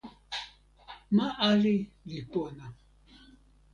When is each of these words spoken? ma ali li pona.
ma 1.15 1.27
ali 1.49 1.75
li 2.09 2.19
pona. 2.31 2.65